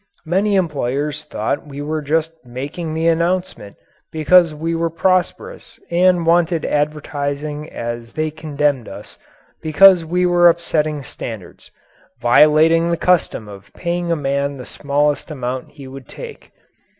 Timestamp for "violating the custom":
12.19-13.47